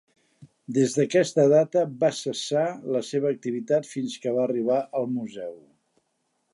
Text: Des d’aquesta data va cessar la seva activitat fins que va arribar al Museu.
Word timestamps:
Des 0.77 0.93
d’aquesta 0.99 1.43
data 1.51 1.83
va 2.03 2.09
cessar 2.21 2.65
la 2.97 3.03
seva 3.11 3.31
activitat 3.35 3.93
fins 3.93 4.19
que 4.25 4.37
va 4.39 4.49
arribar 4.49 4.83
al 5.03 5.11
Museu. 5.19 5.55